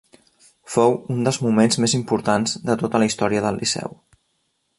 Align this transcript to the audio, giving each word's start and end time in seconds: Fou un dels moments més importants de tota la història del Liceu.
Fou 0.75 0.95
un 1.15 1.19
dels 1.27 1.39
moments 1.47 1.77
més 1.83 1.95
importants 1.99 2.57
de 2.71 2.79
tota 2.85 3.03
la 3.05 3.11
història 3.11 3.45
del 3.49 3.61
Liceu. 3.65 3.99